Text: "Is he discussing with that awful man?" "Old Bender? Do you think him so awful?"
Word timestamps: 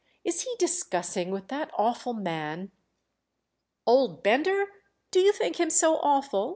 "Is 0.23 0.41
he 0.41 0.55
discussing 0.57 1.29
with 1.29 1.49
that 1.49 1.69
awful 1.77 2.13
man?" 2.15 2.71
"Old 3.85 4.23
Bender? 4.23 4.65
Do 5.11 5.19
you 5.19 5.31
think 5.31 5.59
him 5.59 5.69
so 5.69 5.97
awful?" 5.97 6.49